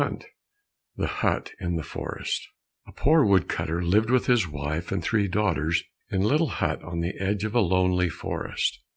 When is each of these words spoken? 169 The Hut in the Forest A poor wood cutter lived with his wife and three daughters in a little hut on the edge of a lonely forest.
169 0.01 0.33
The 1.07 1.13
Hut 1.21 1.51
in 1.59 1.75
the 1.75 1.83
Forest 1.83 2.47
A 2.87 2.91
poor 2.91 3.23
wood 3.23 3.47
cutter 3.47 3.83
lived 3.83 4.09
with 4.09 4.25
his 4.25 4.47
wife 4.47 4.91
and 4.91 5.03
three 5.03 5.27
daughters 5.27 5.83
in 6.09 6.23
a 6.23 6.27
little 6.27 6.47
hut 6.47 6.81
on 6.81 7.01
the 7.01 7.19
edge 7.19 7.43
of 7.43 7.53
a 7.53 7.59
lonely 7.61 8.09
forest. 8.09 8.79